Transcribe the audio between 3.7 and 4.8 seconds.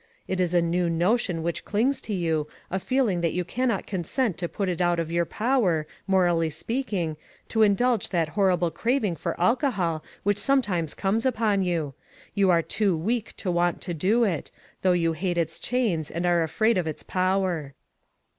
consent to put